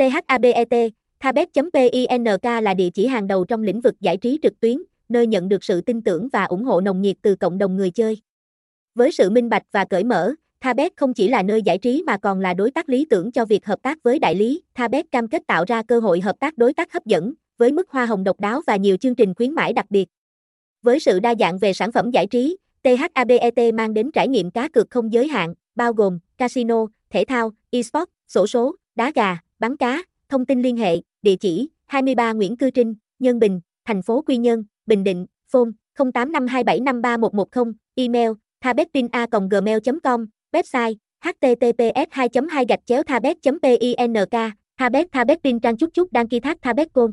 THABET, 0.00 0.92
Thabet.pink 1.20 2.44
là 2.62 2.74
địa 2.74 2.90
chỉ 2.90 3.06
hàng 3.06 3.26
đầu 3.26 3.44
trong 3.44 3.62
lĩnh 3.62 3.80
vực 3.80 3.94
giải 4.00 4.16
trí 4.16 4.38
trực 4.42 4.60
tuyến, 4.60 4.82
nơi 5.08 5.26
nhận 5.26 5.48
được 5.48 5.64
sự 5.64 5.80
tin 5.80 6.02
tưởng 6.02 6.28
và 6.32 6.44
ủng 6.44 6.64
hộ 6.64 6.80
nồng 6.80 7.02
nhiệt 7.02 7.16
từ 7.22 7.36
cộng 7.36 7.58
đồng 7.58 7.76
người 7.76 7.90
chơi. 7.90 8.20
Với 8.94 9.12
sự 9.12 9.30
minh 9.30 9.48
bạch 9.48 9.62
và 9.72 9.84
cởi 9.84 10.04
mở, 10.04 10.34
Thabet 10.60 10.92
không 10.96 11.14
chỉ 11.14 11.28
là 11.28 11.42
nơi 11.42 11.62
giải 11.62 11.78
trí 11.78 12.02
mà 12.06 12.16
còn 12.18 12.40
là 12.40 12.54
đối 12.54 12.70
tác 12.70 12.88
lý 12.88 13.04
tưởng 13.04 13.32
cho 13.32 13.44
việc 13.44 13.66
hợp 13.66 13.82
tác 13.82 14.02
với 14.02 14.18
đại 14.18 14.34
lý. 14.34 14.62
Thabet 14.74 15.06
cam 15.12 15.28
kết 15.28 15.42
tạo 15.46 15.64
ra 15.68 15.82
cơ 15.82 16.00
hội 16.00 16.20
hợp 16.20 16.40
tác 16.40 16.58
đối 16.58 16.74
tác 16.74 16.92
hấp 16.92 17.06
dẫn, 17.06 17.34
với 17.58 17.72
mức 17.72 17.90
hoa 17.90 18.06
hồng 18.06 18.24
độc 18.24 18.40
đáo 18.40 18.60
và 18.66 18.76
nhiều 18.76 18.96
chương 18.96 19.14
trình 19.14 19.34
khuyến 19.34 19.52
mãi 19.52 19.72
đặc 19.72 19.86
biệt. 19.90 20.08
Với 20.82 21.00
sự 21.00 21.20
đa 21.20 21.34
dạng 21.38 21.58
về 21.58 21.72
sản 21.72 21.92
phẩm 21.92 22.10
giải 22.10 22.26
trí, 22.26 22.56
THABET 22.82 23.74
mang 23.74 23.94
đến 23.94 24.10
trải 24.12 24.28
nghiệm 24.28 24.50
cá 24.50 24.68
cược 24.68 24.90
không 24.90 25.12
giới 25.12 25.28
hạn, 25.28 25.54
bao 25.74 25.92
gồm 25.92 26.18
casino, 26.38 26.86
thể 27.10 27.24
thao, 27.24 27.50
eSports, 27.70 28.12
sổ 28.28 28.46
số, 28.46 28.76
đá 28.94 29.12
gà, 29.14 29.38
bắn 29.60 29.76
cá. 29.76 30.02
Thông 30.28 30.46
tin 30.46 30.62
liên 30.62 30.76
hệ, 30.76 30.96
địa 31.22 31.36
chỉ 31.36 31.68
23 31.86 32.32
Nguyễn 32.32 32.56
Cư 32.56 32.70
Trinh, 32.70 32.94
Nhân 33.18 33.38
Bình, 33.38 33.60
thành 33.84 34.02
phố 34.02 34.22
Quy 34.22 34.36
Nhơn, 34.36 34.64
Bình 34.86 35.04
Định, 35.04 35.26
phone 35.52 35.70
0852753110, 35.98 37.72
email 37.94 38.30
thabetpina.gmail.com, 38.60 40.26
website 40.52 40.94
https 41.20 42.06
2 42.10 42.28
2 42.50 42.64
gạch 42.68 42.80
chéo 42.86 43.02
thabet 43.02 43.36
pink 43.44 43.62
thabet 44.78 45.06
thabetpin 45.12 45.60
trang 45.60 45.76
chúc 45.76 45.90
chúc 45.94 46.12
đăng 46.12 46.28
ký 46.28 46.40
thác 46.40 46.62
thabet 46.62 46.92
côn 46.92 47.12